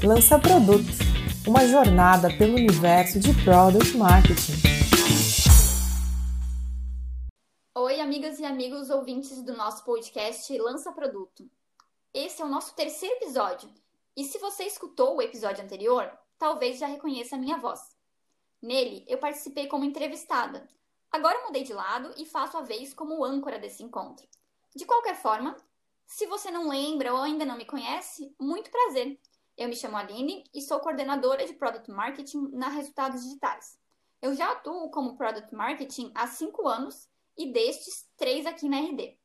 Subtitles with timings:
[0.00, 0.86] Lança Produto,
[1.44, 4.52] uma jornada pelo universo de Product Marketing.
[7.74, 11.50] Oi, amigas e amigos ouvintes do nosso podcast Lança Produto.
[12.14, 13.68] Esse é o nosso terceiro episódio,
[14.16, 16.08] e se você escutou o episódio anterior,
[16.38, 17.80] talvez já reconheça a minha voz.
[18.62, 20.68] Nele, eu participei como entrevistada.
[21.10, 24.28] Agora mudei de lado e faço a vez como âncora desse encontro.
[24.76, 25.56] De qualquer forma,
[26.06, 29.18] se você não lembra ou ainda não me conhece, muito prazer.
[29.58, 33.76] Eu me chamo Aline e sou coordenadora de Product Marketing na Resultados Digitais.
[34.22, 39.18] Eu já atuo como Product Marketing há cinco anos e destes, três aqui na RD.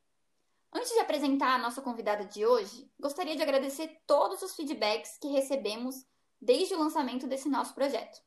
[0.72, 5.28] Antes de apresentar a nossa convidada de hoje, gostaria de agradecer todos os feedbacks que
[5.28, 6.04] recebemos
[6.40, 8.20] desde o lançamento desse nosso projeto.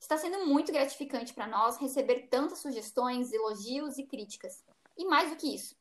[0.00, 4.64] Está sendo muito gratificante para nós receber tantas sugestões, elogios e críticas.
[4.98, 5.76] E mais do que isso,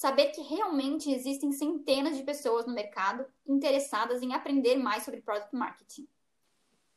[0.00, 5.54] saber que realmente existem centenas de pessoas no mercado interessadas em aprender mais sobre product
[5.54, 6.08] marketing.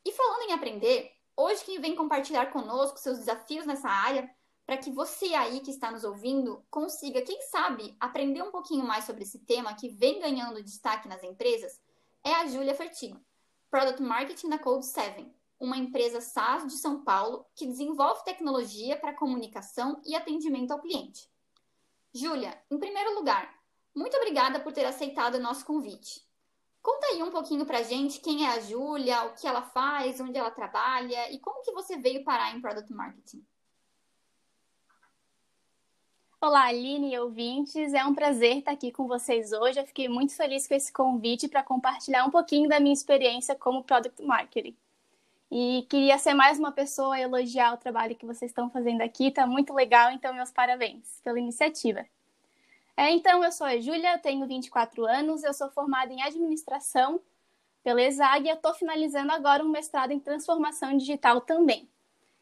[0.05, 4.33] E falando em aprender, hoje quem vem compartilhar conosco seus desafios nessa área,
[4.65, 9.03] para que você aí que está nos ouvindo consiga, quem sabe, aprender um pouquinho mais
[9.03, 11.81] sobre esse tema que vem ganhando destaque nas empresas,
[12.23, 13.19] é a Júlia Fertigo,
[13.69, 15.29] Product Marketing da Code 7,
[15.59, 21.32] uma empresa SaaS de São Paulo que desenvolve tecnologia para comunicação e atendimento ao cliente.
[22.13, 23.51] Júlia, em primeiro lugar,
[23.95, 26.21] muito obrigada por ter aceitado o nosso convite.
[26.79, 30.37] Conta aí um pouquinho pra gente quem é a Júlia, o que ela faz, onde
[30.37, 33.43] ela trabalha e como que você veio parar em Product Marketing.
[36.39, 37.93] Olá, Aline e ouvintes.
[37.93, 39.79] É um prazer estar aqui com vocês hoje.
[39.79, 43.83] Eu fiquei muito feliz com esse convite para compartilhar um pouquinho da minha experiência como
[43.83, 44.75] Product Marketing.
[45.55, 49.27] E queria ser mais uma pessoa a elogiar o trabalho que vocês estão fazendo aqui.
[49.27, 52.03] Está muito legal, então meus parabéns pela iniciativa.
[52.97, 57.21] É, então, eu sou a Júlia, tenho 24 anos, eu sou formada em administração
[57.83, 61.87] pela ESAG e estou finalizando agora um mestrado em transformação digital também.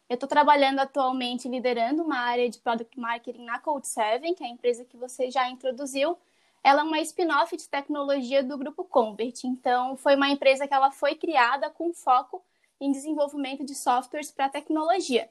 [0.08, 4.52] Eu estou trabalhando atualmente liderando uma área de Product Marketing na Code7, que é a
[4.52, 6.18] empresa que você já introduziu.
[6.63, 9.44] Ela é uma spin-off de tecnologia do grupo Convert.
[9.44, 12.41] Então, foi uma empresa que ela foi criada com foco
[12.81, 15.30] em desenvolvimento de softwares para tecnologia.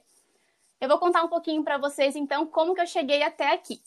[0.79, 3.81] Eu vou contar um pouquinho para vocês, então, como que eu cheguei até aqui.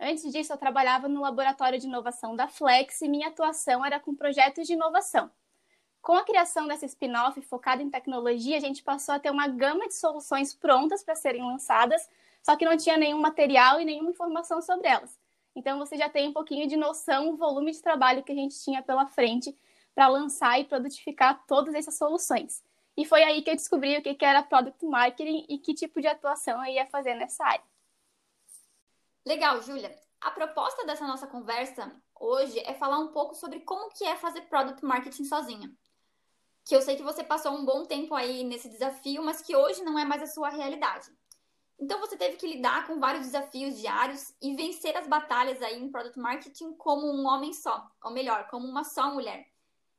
[0.00, 4.14] Antes disso, eu trabalhava no laboratório de inovação da Flex e minha atuação era com
[4.14, 5.30] projetos de inovação.
[6.02, 9.86] Com a criação dessa spin-off focada em tecnologia, a gente passou a ter uma gama
[9.86, 12.08] de soluções prontas para serem lançadas,
[12.42, 15.18] só que não tinha nenhum material e nenhuma informação sobre elas.
[15.54, 18.62] Então, você já tem um pouquinho de noção do volume de trabalho que a gente
[18.62, 19.56] tinha pela frente
[19.94, 22.62] para lançar e produtificar todas essas soluções.
[22.96, 26.06] E foi aí que eu descobri o que era Product Marketing e que tipo de
[26.06, 27.64] atuação eu ia fazer nessa área.
[29.24, 29.94] Legal, Júlia.
[30.20, 34.42] A proposta dessa nossa conversa hoje é falar um pouco sobre como que é fazer
[34.42, 35.70] Product Marketing sozinha.
[36.64, 39.84] Que eu sei que você passou um bom tempo aí nesse desafio, mas que hoje
[39.84, 41.10] não é mais a sua realidade.
[41.78, 45.90] Então você teve que lidar com vários desafios diários e vencer as batalhas aí em
[45.90, 49.46] Product Marketing como um homem só, ou melhor, como uma só mulher.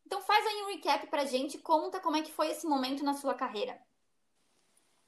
[0.08, 3.14] Então faz aí um recap pra gente, conta como é que foi esse momento na
[3.14, 3.78] sua carreira.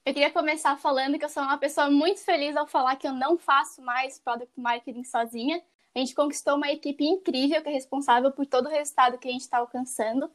[0.04, 3.14] Eu queria começar falando que eu sou uma pessoa muito feliz ao falar que eu
[3.14, 5.62] não faço mais product marketing sozinha.
[5.94, 9.32] A gente conquistou uma equipe incrível que é responsável por todo o resultado que a
[9.32, 10.30] gente está alcançando.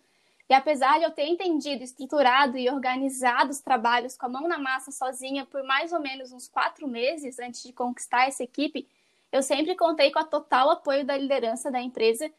[0.50, 4.58] E apesar de eu ter entendido, estruturado e organizado os trabalhos com a mão na
[4.58, 8.90] massa sozinha por mais ou menos uns quatro meses antes de conquistar essa equipe,
[9.32, 12.32] eu sempre contei com a total apoio da liderança da empresa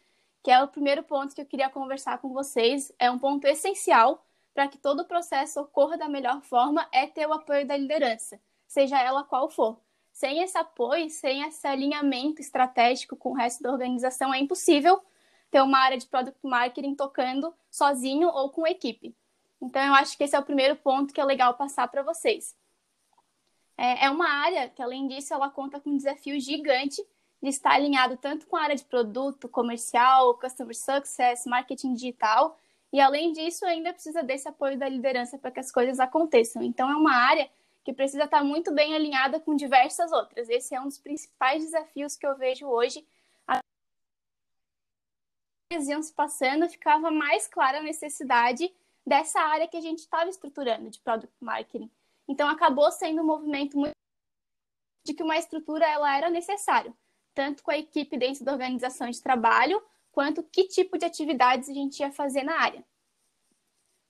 [0.43, 2.93] que é o primeiro ponto que eu queria conversar com vocês.
[2.99, 4.25] É um ponto essencial
[4.55, 8.41] para que todo o processo ocorra da melhor forma é ter o apoio da liderança,
[8.67, 9.79] seja ela qual for.
[10.13, 15.03] Sem esse apoio, sem esse alinhamento estratégico com o resto da organização, é impossível
[15.51, 19.15] ter uma área de product marketing tocando sozinho ou com equipe.
[19.61, 22.57] Então, eu acho que esse é o primeiro ponto que é legal passar para vocês.
[23.77, 27.05] É, é uma área que, além disso, ela conta com um desafio gigante
[27.47, 32.59] de estar alinhado tanto com a área de produto, comercial, customer success, marketing digital,
[32.93, 36.61] e além disso, ainda precisa desse apoio da liderança para que as coisas aconteçam.
[36.61, 37.49] Então, é uma área
[37.85, 40.49] que precisa estar muito bem alinhada com diversas outras.
[40.49, 43.07] Esse é um dos principais desafios que eu vejo hoje.
[43.47, 43.61] As
[45.87, 48.75] iam se passando, ficava mais clara a necessidade
[49.07, 51.89] dessa área que a gente estava estruturando de product marketing.
[52.27, 53.95] Então, acabou sendo um movimento muito
[55.05, 56.93] de que uma estrutura ela era necessária
[57.37, 59.81] tanto com a equipe dentro da organização de trabalho,
[60.11, 62.83] quanto que tipo de atividades a gente ia fazer na área.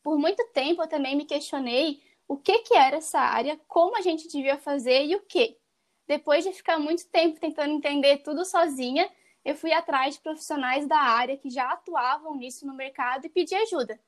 [0.01, 4.01] Por muito tempo eu também me questionei o que, que era essa área, como a
[4.01, 5.59] gente devia fazer e o que.
[6.07, 9.11] Depois de ficar muito tempo tentando entender tudo sozinha,
[9.45, 13.57] eu fui atrás de profissionais da área que já atuavam nisso no mercado e pedi
[13.57, 13.99] ajuda.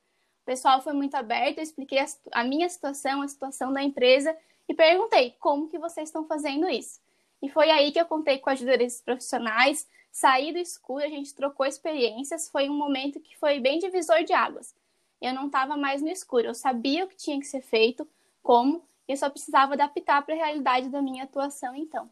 [0.45, 4.37] pessoal foi muito aberto, eu expliquei a, a minha situação, a situação da empresa
[4.69, 7.01] e perguntei como que vocês estão fazendo isso.
[7.43, 11.09] E foi aí que eu contei com a ajuda desses profissionais, saí do escuro, a
[11.09, 14.75] gente trocou experiências, foi um momento que foi bem divisor de águas.
[15.21, 18.09] Eu não estava mais no escuro, eu sabia o que tinha que ser feito,
[18.43, 22.11] como, e eu só precisava adaptar para a realidade da minha atuação então.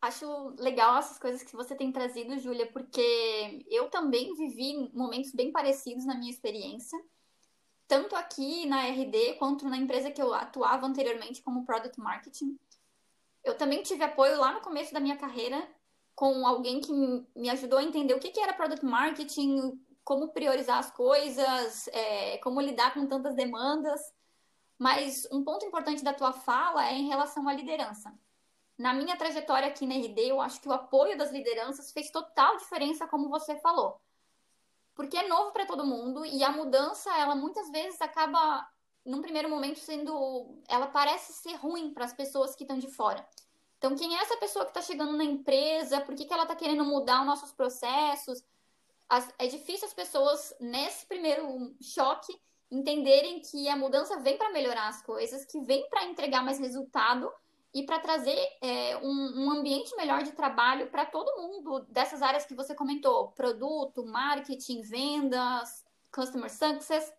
[0.00, 5.50] Acho legal essas coisas que você tem trazido, Júlia, porque eu também vivi momentos bem
[5.50, 6.98] parecidos na minha experiência,
[7.88, 12.58] tanto aqui na RD quanto na empresa que eu atuava anteriormente como Product Marketing.
[13.44, 15.68] Eu também tive apoio lá no começo da minha carreira
[16.14, 16.92] com alguém que
[17.34, 22.60] me ajudou a entender o que era Product Marketing, como priorizar as coisas, é, como
[22.60, 24.00] lidar com tantas demandas.
[24.78, 28.12] Mas um ponto importante da tua fala é em relação à liderança
[28.78, 32.56] na minha trajetória aqui na RD, eu acho que o apoio das lideranças fez total
[32.58, 34.00] diferença, como você falou.
[34.96, 38.66] Porque é novo para todo mundo e a mudança, ela muitas vezes acaba,
[39.04, 40.58] num primeiro momento, sendo.
[40.66, 43.24] Ela parece ser ruim para as pessoas que estão de fora.
[43.76, 46.00] Então, quem é essa pessoa que está chegando na empresa?
[46.00, 48.42] Por que, que ela está querendo mudar os nossos processos?
[49.06, 52.34] As, é difícil as pessoas, nesse primeiro choque,
[52.70, 57.30] entenderem que a mudança vem para melhorar as coisas, que vem para entregar mais resultado
[57.76, 62.46] e para trazer é, um, um, ambiente melhor de trabalho para todo mundo dessas áreas
[62.46, 67.12] que você comentou: produto, marketing, vendas, customer success.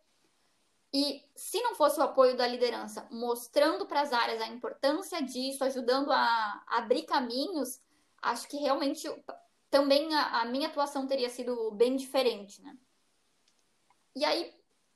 [0.92, 5.63] E se não fosse o apoio da liderança, mostrando para as áreas a importância disso,
[5.63, 7.80] ajudando a, abrir caminhos,
[8.19, 9.07] acho que realmente
[9.69, 12.75] também a, a minha atuação teria sido bem diferente, né?
[14.15, 14.51] E aí,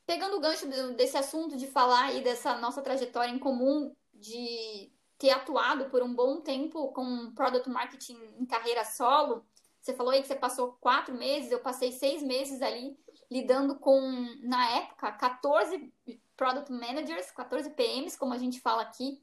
[0.08, 0.66] pegando o gancho
[0.96, 6.12] desse assunto de falar aí dessa nossa trajetória em comum de ter atuado por um
[6.12, 9.46] bom tempo com product marketing em carreira solo.
[9.80, 12.98] Você falou aí que você passou quatro meses, eu passei seis meses ali
[13.30, 14.02] lidando com,
[14.42, 15.94] na época, 14
[16.36, 19.22] product managers, 14 PMs, como a gente fala aqui.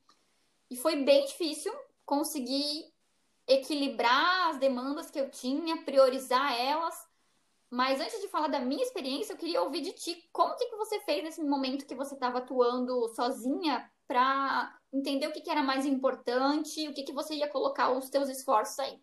[0.71, 1.75] E foi bem difícil
[2.07, 2.95] conseguir
[3.49, 6.95] equilibrar as demandas que eu tinha, priorizar elas.
[7.69, 10.77] Mas antes de falar da minha experiência, eu queria ouvir de ti como que, que
[10.77, 15.63] você fez nesse momento que você estava atuando sozinha para entender o que, que, era
[15.63, 18.99] mais importante, o que, que você ia colocar os seus esforços aí.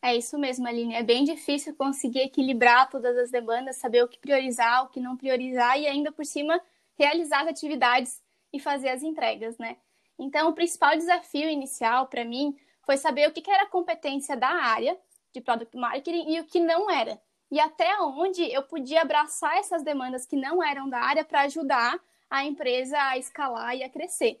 [0.00, 0.94] É isso mesmo, Aline.
[0.94, 5.16] É bem difícil conseguir equilibrar todas as demandas, saber o que priorizar, o que não
[5.16, 6.60] priorizar e ainda por cima
[6.98, 8.20] realizar as atividades
[8.52, 9.76] e fazer as entregas, né?
[10.18, 14.98] Então, o principal desafio inicial para mim foi saber o que, era competência da área
[15.32, 17.20] de product marketing e o que não era.
[17.50, 21.98] E até onde eu podia abraçar essas demandas que não eram da área para ajudar
[22.28, 24.40] a empresa a escalar e a crescer.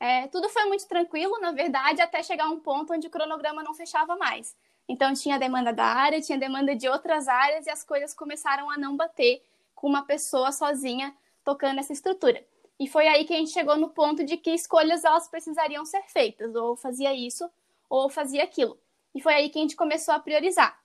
[0.00, 3.74] É, tudo foi muito tranquilo, na verdade, até chegar um ponto onde o cronograma não
[3.74, 4.56] fechava mais.
[4.88, 8.78] Então, tinha demanda da área, tinha demanda de outras áreas e as coisas começaram a
[8.78, 9.42] não bater
[9.74, 11.14] com uma pessoa sozinha
[11.44, 12.42] tocando essa estrutura.
[12.78, 16.02] E foi aí que a gente chegou no ponto de que escolhas elas precisariam ser
[16.08, 17.48] feitas, ou fazia isso,
[17.90, 18.78] ou fazia aquilo.
[19.14, 20.80] E foi aí que a gente começou a priorizar.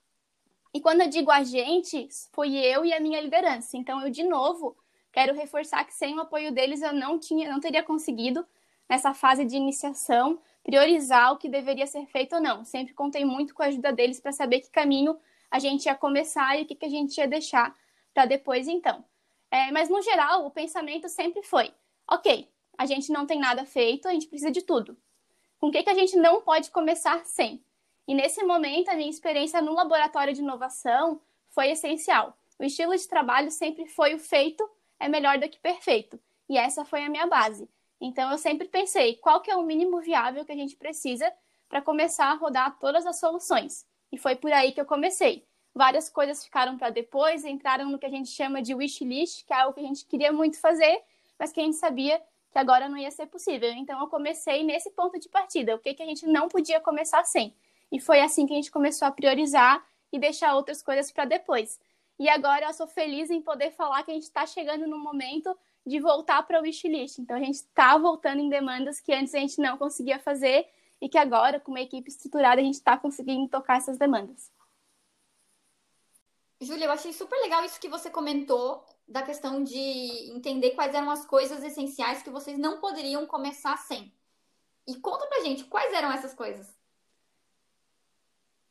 [0.74, 3.78] E quando eu digo a gente, foi eu e a minha liderança.
[3.78, 4.76] Então, eu, de novo,
[5.10, 8.46] quero reforçar que sem o apoio deles eu não, tinha, não teria conseguido
[8.88, 12.64] nessa fase de iniciação, priorizar o que deveria ser feito ou não.
[12.64, 15.18] Sempre contei muito com a ajuda deles para saber que caminho
[15.50, 17.74] a gente ia começar e o que, que a gente ia deixar
[18.12, 19.04] para depois, então.
[19.50, 21.72] É, mas, no geral, o pensamento sempre foi:
[22.10, 24.96] ok, a gente não tem nada feito, a gente precisa de tudo.
[25.58, 27.62] Com o que, que a gente não pode começar sem?
[28.06, 32.36] E nesse momento, a minha experiência no laboratório de inovação foi essencial.
[32.58, 36.18] O estilo de trabalho sempre foi o feito é melhor do que perfeito.
[36.48, 37.68] E essa foi a minha base.
[38.00, 41.32] Então eu sempre pensei, qual que é o mínimo viável que a gente precisa
[41.68, 43.86] para começar a rodar todas as soluções?
[44.12, 45.46] E foi por aí que eu comecei.
[45.74, 49.52] Várias coisas ficaram para depois, entraram no que a gente chama de wish list, que
[49.52, 51.02] é algo que a gente queria muito fazer,
[51.38, 53.70] mas que a gente sabia que agora não ia ser possível.
[53.72, 57.22] Então eu comecei nesse ponto de partida, o que, que a gente não podia começar
[57.24, 57.54] sem.
[57.92, 61.78] E foi assim que a gente começou a priorizar e deixar outras coisas para depois.
[62.18, 65.54] E agora eu sou feliz em poder falar que a gente está chegando no momento
[65.86, 67.18] de voltar para o wishlist.
[67.18, 70.68] Então, a gente está voltando em demandas que antes a gente não conseguia fazer
[71.00, 74.50] e que agora, com uma equipe estruturada, a gente está conseguindo tocar essas demandas.
[76.60, 79.78] Júlia, eu achei super legal isso que você comentou da questão de
[80.34, 84.12] entender quais eram as coisas essenciais que vocês não poderiam começar sem.
[84.88, 86.74] E conta pra gente, quais eram essas coisas?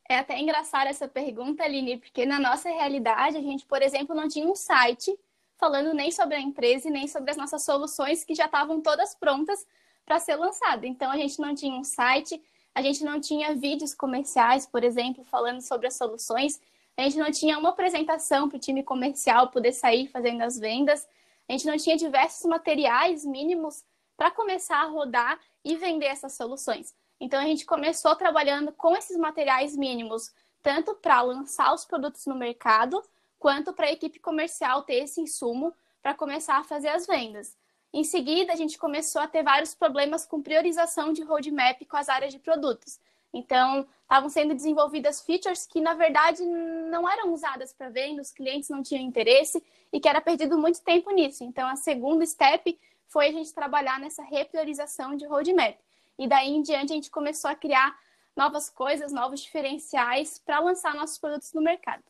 [0.10, 4.28] É até engraçada essa pergunta, Aline, porque na nossa realidade, a gente, por exemplo, não
[4.28, 5.18] tinha um site
[5.58, 9.16] falando nem sobre a empresa e nem sobre as nossas soluções que já estavam todas
[9.16, 9.66] prontas
[10.06, 10.86] para ser lançada.
[10.86, 12.42] Então a gente não tinha um site,
[12.74, 16.60] a gente não tinha vídeos comerciais, por exemplo, falando sobre as soluções.
[16.98, 21.08] A gente não tinha uma apresentação para o time comercial poder sair fazendo as vendas.
[21.48, 23.84] A gente não tinha diversos materiais mínimos
[24.18, 26.94] para começar a rodar e vender essas soluções.
[27.20, 32.36] Então a gente começou trabalhando com esses materiais mínimos, tanto para lançar os produtos no
[32.36, 33.02] mercado,
[33.46, 35.72] quanto para a equipe comercial ter esse insumo
[36.02, 37.56] para começar a fazer as vendas.
[37.94, 42.10] Em seguida, a gente começou a ter vários problemas com priorização de roadmap com as
[42.10, 43.00] áreas de produtos.
[43.32, 48.70] Então, estavam sendo desenvolvidas features que, na verdade, não eram usadas para venda, os clientes
[48.70, 51.44] não tinham interesse e que era perdido muito tempo nisso.
[51.44, 52.76] Então, a segunda step
[53.06, 55.78] foi a gente trabalhar nessa repriorização de roadmap.
[56.18, 57.96] E daí em diante, a gente começou a criar
[58.36, 62.02] novas coisas, novos diferenciais para lançar nossos produtos no mercado.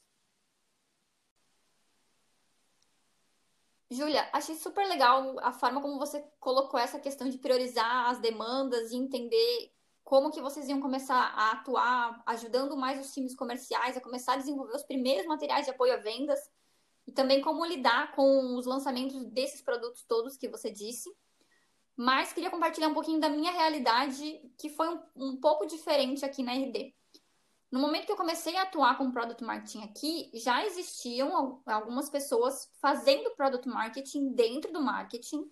[3.91, 8.91] Júlia, achei super legal a forma como você colocou essa questão de priorizar as demandas
[8.91, 9.71] e entender
[10.03, 14.37] como que vocês iam começar a atuar, ajudando mais os times comerciais a começar a
[14.37, 16.39] desenvolver os primeiros materiais de apoio a vendas
[17.07, 21.09] e também como lidar com os lançamentos desses produtos todos que você disse.
[21.95, 26.43] Mas queria compartilhar um pouquinho da minha realidade, que foi um, um pouco diferente aqui
[26.43, 26.93] na RD.
[27.71, 32.69] No momento que eu comecei a atuar com Product Marketing aqui, já existiam algumas pessoas
[32.79, 35.49] fazendo Product Marketing dentro do marketing,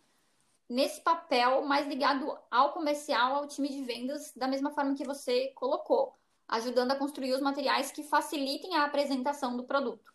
[0.70, 5.50] nesse papel mais ligado ao comercial, ao time de vendas, da mesma forma que você
[5.56, 6.16] colocou,
[6.48, 10.14] ajudando a construir os materiais que facilitem a apresentação do produto.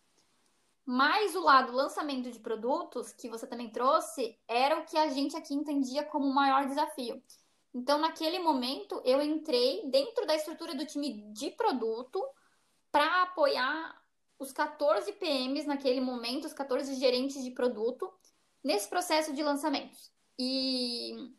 [0.85, 5.37] Mas o lado lançamento de produtos, que você também trouxe, era o que a gente
[5.37, 7.21] aqui entendia como o maior desafio.
[7.73, 12.23] Então, naquele momento, eu entrei dentro da estrutura do time de produto
[12.91, 14.01] para apoiar
[14.39, 18.11] os 14 PMs naquele momento, os 14 gerentes de produto,
[18.63, 20.11] nesse processo de lançamentos.
[20.37, 21.31] E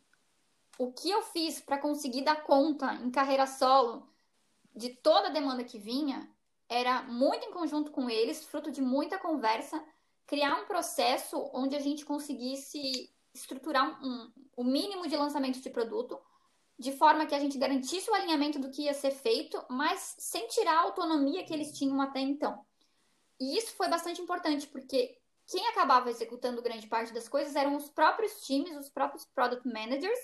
[0.77, 4.07] o que eu fiz para conseguir dar conta em carreira solo
[4.75, 6.29] de toda a demanda que vinha
[6.69, 9.83] era muito em conjunto com eles, fruto de muita conversa,
[10.25, 16.19] criar um processo onde a gente conseguisse estruturar um, o mínimo de lançamento de produto,
[16.77, 20.47] de forma que a gente garantisse o alinhamento do que ia ser feito, mas sem
[20.47, 22.65] tirar a autonomia que eles tinham até então.
[23.39, 27.89] E isso foi bastante importante, porque quem acabava executando grande parte das coisas eram os
[27.89, 30.19] próprios times, os próprios product managers,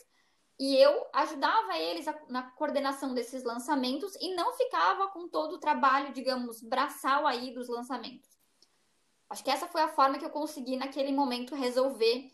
[0.59, 6.13] e eu ajudava eles na coordenação desses lançamentos e não ficava com todo o trabalho,
[6.13, 8.29] digamos, braçal aí dos lançamentos.
[9.29, 12.31] Acho que essa foi a forma que eu consegui naquele momento resolver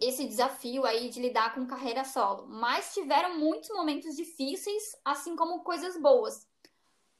[0.00, 2.46] esse desafio aí de lidar com carreira solo.
[2.46, 6.46] Mas tiveram muitos momentos difíceis, assim como coisas boas.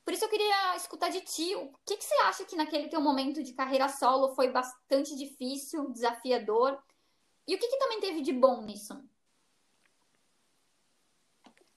[0.04, 3.00] Por isso eu queria escutar de ti, o que, que você acha que naquele teu
[3.00, 6.78] momento de carreira solo foi bastante difícil, desafiador?
[7.48, 9.02] E o que, que também teve de bom nisso?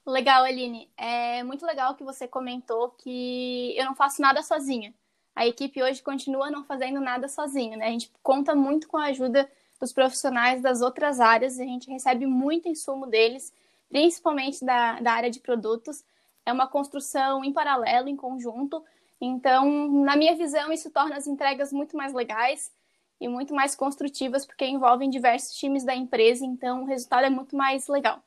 [0.04, 0.90] Legal, Aline.
[0.96, 4.94] É muito legal que você comentou que eu não faço nada sozinha.
[5.34, 7.86] A equipe hoje continua não fazendo nada sozinha, né?
[7.86, 12.26] A gente conta muito com a ajuda dos profissionais das outras áreas, a gente recebe
[12.26, 13.52] muito insumo deles,
[13.88, 16.04] principalmente da, da área de produtos.
[16.44, 18.84] É uma construção em paralelo, em conjunto.
[19.20, 22.72] Então, na minha visão, isso torna as entregas muito mais legais
[23.20, 27.56] e muito mais construtivas, porque envolvem diversos times da empresa, então o resultado é muito
[27.56, 28.22] mais legal.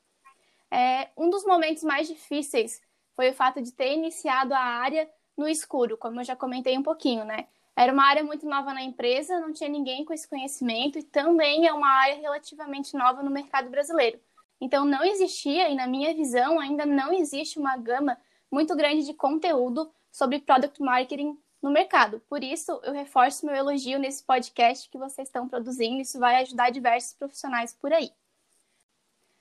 [0.69, 2.81] É, um dos momentos mais difíceis
[3.15, 6.83] foi o fato de ter iniciado a área no escuro, como eu já comentei um
[6.83, 7.47] pouquinho, né?
[7.75, 11.67] Era uma área muito nova na empresa, não tinha ninguém com esse conhecimento e também
[11.67, 14.19] é uma área relativamente nova no mercado brasileiro.
[14.59, 18.17] Então não existia, e na minha visão ainda não existe uma gama
[18.51, 22.21] muito grande de conteúdo sobre product marketing no mercado.
[22.29, 26.69] Por isso, eu reforço meu elogio nesse podcast que vocês estão produzindo, isso vai ajudar
[26.69, 28.11] diversos profissionais por aí.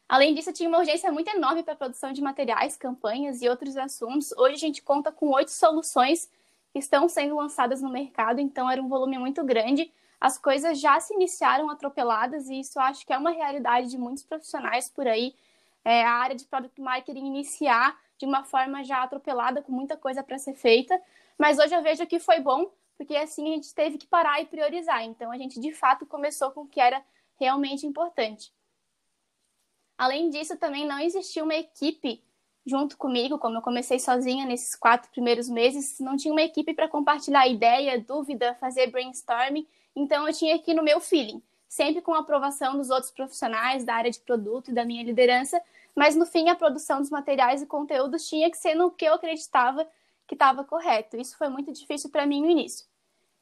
[0.08, 3.76] Além disso, tinha uma urgência muito enorme para a produção de materiais, campanhas e outros
[3.76, 4.32] assuntos.
[4.32, 6.28] Hoje a gente conta com oito soluções
[6.72, 9.92] que estão sendo lançadas no mercado, então era um volume muito grande.
[10.20, 14.22] As coisas já se iniciaram atropeladas e isso acho que é uma realidade de muitos
[14.22, 15.34] profissionais por aí.
[15.84, 20.22] É, a área de product marketing iniciar de uma forma já atropelada, com muita coisa
[20.22, 21.00] para ser feita.
[21.38, 24.46] Mas hoje eu vejo que foi bom, porque assim a gente teve que parar e
[24.46, 25.02] priorizar.
[25.02, 27.02] Então a gente de fato começou com o que era
[27.38, 28.52] realmente importante.
[29.96, 32.22] Além disso, também não existia uma equipe
[32.66, 36.88] junto comigo, como eu comecei sozinha nesses quatro primeiros meses, não tinha uma equipe para
[36.88, 42.20] compartilhar ideia, dúvida, fazer brainstorming, então eu tinha aqui no meu feeling, sempre com a
[42.20, 45.60] aprovação dos outros profissionais da área de produto e da minha liderança,
[45.94, 49.14] mas no fim a produção dos materiais e conteúdos tinha que ser no que eu
[49.14, 49.86] acreditava
[50.26, 51.16] que estava correto.
[51.16, 52.86] Isso foi muito difícil para mim no início.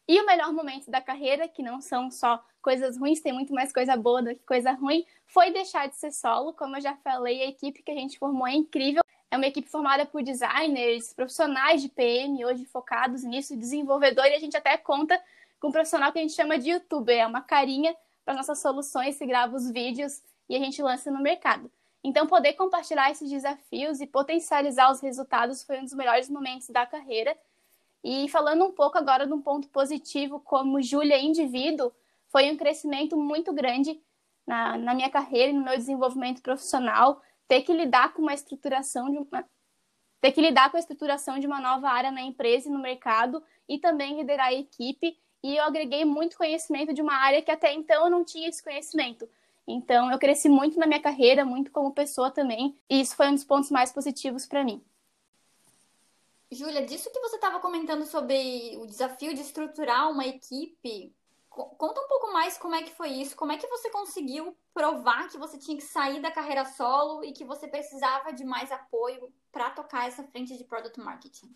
[0.09, 3.71] E o melhor momento da carreira, que não são só coisas ruins, tem muito mais
[3.71, 6.55] coisa boa do que coisa ruim, foi deixar de ser solo.
[6.55, 9.03] Como eu já falei, a equipe que a gente formou é incrível.
[9.31, 14.39] É uma equipe formada por designers, profissionais de PM, hoje focados nisso, desenvolvedor, e a
[14.39, 15.21] gente até conta
[15.61, 17.95] com um profissional que a gente chama de youtuber, é uma carinha
[18.25, 21.71] para nossas soluções, que grava os vídeos e a gente lança no mercado.
[22.03, 26.87] Então, poder compartilhar esses desafios e potencializar os resultados foi um dos melhores momentos da
[26.87, 27.37] carreira.
[28.03, 31.93] E falando um pouco agora de um ponto positivo, como Júlia indivíduo,
[32.29, 34.01] foi um crescimento muito grande
[34.47, 37.21] na, na minha carreira e no meu desenvolvimento profissional.
[37.49, 39.45] Ter que lidar com uma estruturação de uma,
[40.21, 43.43] ter que lidar com a estruturação de uma nova área na empresa e no mercado
[43.69, 45.19] e também liderar a equipe.
[45.43, 48.63] E eu agreguei muito conhecimento de uma área que até então eu não tinha esse
[48.63, 49.29] conhecimento.
[49.67, 53.35] Então, eu cresci muito na minha carreira, muito como pessoa também, e isso foi um
[53.35, 54.83] dos pontos mais positivos para mim.
[56.51, 61.15] Júlia, disso que você estava comentando sobre o desafio de estruturar uma equipe,
[61.65, 65.29] conta um pouco mais como é que foi isso, como é que você conseguiu provar
[65.29, 69.33] que você tinha que sair da carreira solo e que você precisava de mais apoio
[69.51, 71.55] para tocar essa frente de product marketing.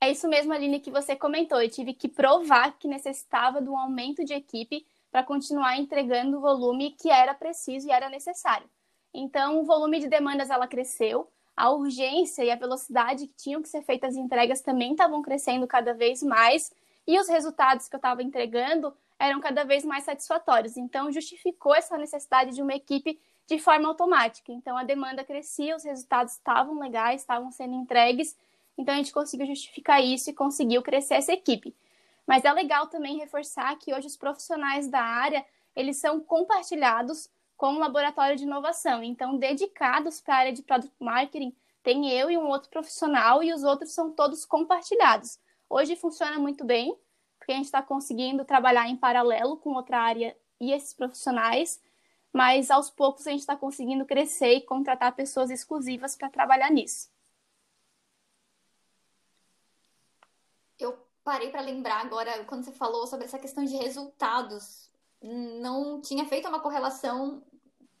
[0.00, 1.60] É isso mesmo, Aline, que você comentou.
[1.60, 6.40] Eu tive que provar que necessitava de um aumento de equipe para continuar entregando o
[6.40, 8.68] volume que era preciso e era necessário.
[9.12, 13.68] Então, o volume de demandas ela cresceu, a urgência e a velocidade que tinham que
[13.68, 16.72] ser feitas as entregas também estavam crescendo cada vez mais,
[17.06, 20.76] e os resultados que eu estava entregando eram cada vez mais satisfatórios.
[20.76, 24.52] Então, justificou essa necessidade de uma equipe de forma automática.
[24.52, 28.36] Então, a demanda crescia, os resultados estavam legais, estavam sendo entregues.
[28.78, 31.74] Então, a gente conseguiu justificar isso e conseguiu crescer essa equipe.
[32.26, 37.72] Mas é legal também reforçar que hoje os profissionais da área, eles são compartilhados com
[37.72, 39.02] um laboratório de inovação.
[39.02, 43.52] Então, dedicados para a área de product marketing, tem eu e um outro profissional e
[43.52, 45.38] os outros são todos compartilhados.
[45.70, 46.94] Hoje funciona muito bem,
[47.38, 51.80] porque a gente está conseguindo trabalhar em paralelo com outra área e esses profissionais,
[52.32, 57.08] mas aos poucos a gente está conseguindo crescer e contratar pessoas exclusivas para trabalhar nisso.
[61.30, 64.90] parei para lembrar agora, quando você falou sobre essa questão de resultados.
[65.22, 67.44] Não tinha feito uma correlação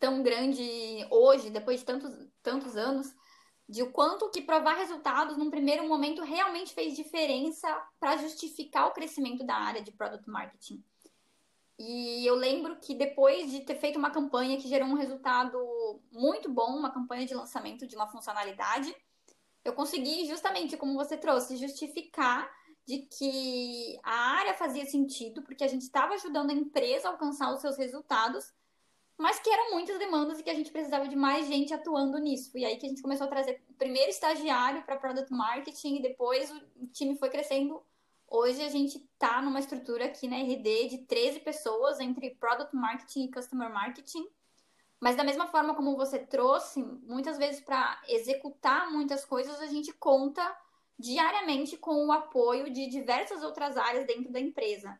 [0.00, 3.14] tão grande hoje, depois de tantos, tantos anos,
[3.70, 7.68] de o quanto que provar resultados num primeiro momento realmente fez diferença
[8.00, 10.82] para justificar o crescimento da área de product marketing.
[11.78, 15.56] E eu lembro que depois de ter feito uma campanha que gerou um resultado
[16.10, 18.92] muito bom, uma campanha de lançamento de uma funcionalidade,
[19.64, 22.50] eu consegui justamente, como você trouxe, justificar
[22.84, 27.54] de que a área fazia sentido, porque a gente estava ajudando a empresa a alcançar
[27.54, 28.52] os seus resultados,
[29.20, 32.56] mas que eram muitas demandas e que a gente precisava de mais gente atuando nisso.
[32.56, 36.50] E aí que a gente começou a trazer primeiro estagiário para Product Marketing e depois
[36.50, 37.82] o time foi crescendo.
[38.26, 43.24] Hoje a gente está numa estrutura aqui na RD de 13 pessoas entre Product Marketing
[43.24, 44.26] e Customer Marketing.
[44.98, 49.92] Mas da mesma forma como você trouxe, muitas vezes para executar muitas coisas a gente
[49.92, 50.42] conta
[50.98, 54.98] diariamente com o apoio de diversas outras áreas dentro da empresa.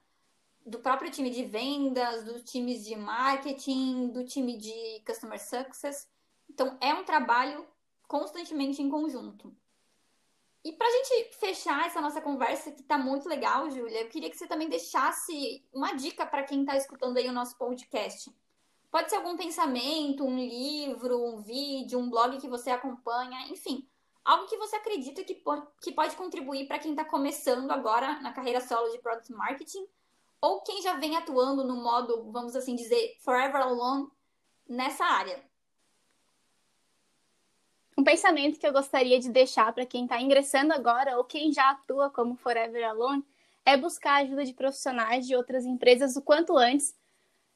[0.64, 6.08] Do próprio time de vendas, dos times de marketing, do time de customer success.
[6.48, 7.66] Então, é um trabalho
[8.06, 9.54] constantemente em conjunto.
[10.62, 14.28] E para a gente fechar essa nossa conversa, que está muito legal, Júlia, eu queria
[14.28, 18.30] que você também deixasse uma dica para quem está escutando aí o nosso podcast.
[18.90, 23.88] Pode ser algum pensamento, um livro, um vídeo, um blog que você acompanha, enfim,
[24.22, 25.42] algo que você acredita que,
[25.80, 29.86] que pode contribuir para quem está começando agora na carreira solo de Product Marketing
[30.40, 34.08] ou quem já vem atuando no modo, vamos assim dizer, forever alone
[34.68, 35.42] nessa área?
[38.00, 41.68] Um pensamento que eu gostaria de deixar para quem está ingressando agora ou quem já
[41.68, 43.22] atua como Forever Alone
[43.62, 46.94] é buscar a ajuda de profissionais de outras empresas o quanto antes.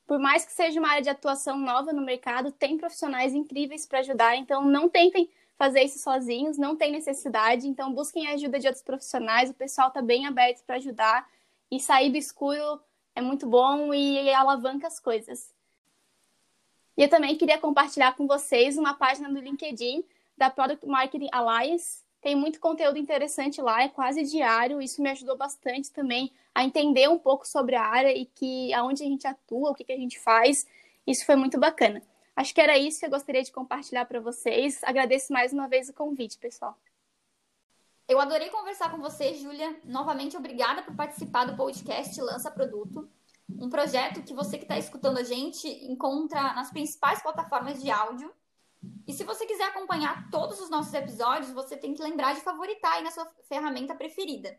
[0.06, 4.00] Por mais que seja uma área de atuação nova no mercado, tem profissionais incríveis para
[4.00, 8.66] ajudar, então não tentem fazer isso sozinhos, não tem necessidade, então busquem a ajuda de
[8.66, 11.26] outros profissionais, o pessoal está bem aberto para ajudar
[11.70, 12.80] e sair do escuro
[13.14, 15.52] é muito bom e alavanca as coisas.
[16.96, 20.04] E eu também queria compartilhar com vocês uma página do LinkedIn
[20.36, 22.02] da Product Marketing Alliance.
[22.20, 24.80] Tem muito conteúdo interessante lá, é quase diário.
[24.80, 29.02] Isso me ajudou bastante também a entender um pouco sobre a área e que aonde
[29.02, 30.66] a gente atua, o que, que a gente faz.
[31.06, 32.02] Isso foi muito bacana.
[32.36, 34.82] Acho que era isso que eu gostaria de compartilhar para vocês.
[34.82, 36.76] Agradeço mais uma vez o convite, pessoal.
[38.06, 39.80] Eu adorei conversar com você, Júlia.
[39.82, 43.08] Novamente, obrigada por participar do podcast Lança Produto.
[43.58, 48.30] Um projeto que você que está escutando a gente encontra nas principais plataformas de áudio.
[49.06, 52.92] E se você quiser acompanhar todos os nossos episódios, você tem que lembrar de favoritar
[52.92, 54.54] aí na sua ferramenta preferida.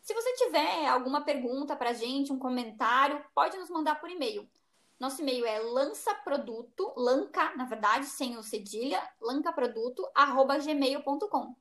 [0.00, 4.48] Se você tiver alguma pergunta para a gente, um comentário, pode nos mandar por e-mail
[4.98, 11.54] Nosso e-mail é lançaproduto, lanca, na verdade, sem o cedilha, lancaproduto, arroba gmail.com.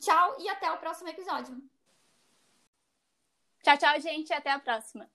[0.00, 1.62] Tchau e até o próximo episódio.
[3.62, 4.32] Tchau, tchau, gente.
[4.32, 5.08] Até a próxima.